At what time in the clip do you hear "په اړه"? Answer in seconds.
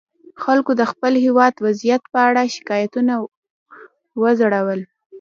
2.13-2.41